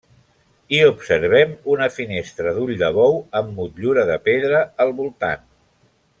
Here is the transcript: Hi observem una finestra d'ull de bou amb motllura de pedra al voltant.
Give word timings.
Hi 0.75 0.77
observem 0.85 1.51
una 1.73 1.89
finestra 1.97 2.53
d'ull 2.57 2.73
de 2.81 2.89
bou 2.97 3.21
amb 3.41 3.53
motllura 3.61 4.07
de 4.13 4.17
pedra 4.31 4.63
al 4.87 4.97
voltant. 5.03 5.47